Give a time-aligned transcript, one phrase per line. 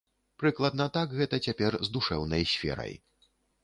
[0.43, 2.93] Прыкладна так гэта цяпер з душэўнай сферай.